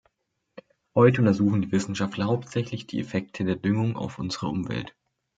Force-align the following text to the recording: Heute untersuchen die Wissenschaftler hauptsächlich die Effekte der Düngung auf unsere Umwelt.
Heute 0.95 1.21
untersuchen 1.21 1.61
die 1.61 1.71
Wissenschaftler 1.71 2.25
hauptsächlich 2.25 2.87
die 2.87 2.99
Effekte 2.99 3.43
der 3.43 3.55
Düngung 3.55 3.95
auf 3.97 4.17
unsere 4.17 4.47
Umwelt. 4.47 4.95